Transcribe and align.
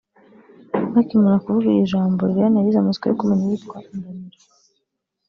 Bakimara 0.93 1.43
kuvuga 1.43 1.65
iryo 1.69 1.85
jambo 1.91 2.21
Liliane 2.27 2.57
yagize 2.57 2.77
amatsiko 2.79 3.05
yo 3.07 3.17
kumenya 3.19 3.43
uwitwa 3.45 3.77
Ndamira 3.95 4.39